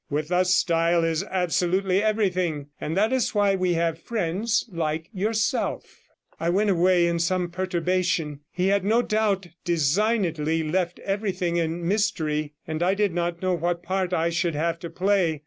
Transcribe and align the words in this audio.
With 0.09 0.31
us 0.31 0.51
style 0.55 1.03
is 1.03 1.23
absolutely 1.29 2.01
everything, 2.01 2.69
and 2.81 2.97
that 2.97 3.13
is 3.13 3.35
why 3.35 3.55
we 3.55 3.73
have 3.73 3.99
friends 4.01 4.67
like 4.73 5.09
yourself.' 5.13 6.09
I 6.39 6.49
went 6.49 6.71
away 6.71 7.05
in 7.05 7.19
some 7.19 7.51
perturbation: 7.51 8.39
he 8.51 8.69
had 8.69 8.83
no 8.83 9.03
doubt, 9.03 9.45
designedly 9.63 10.63
left 10.63 10.97
everything 11.01 11.57
in 11.57 11.87
mystery, 11.87 12.53
and 12.67 12.81
I 12.81 12.95
did 12.95 13.13
not 13.13 13.43
know 13.43 13.53
what 13.53 13.83
part 13.83 14.11
I 14.11 14.31
should 14.31 14.55
have 14.55 14.79
to 14.79 14.89
play. 14.89 15.39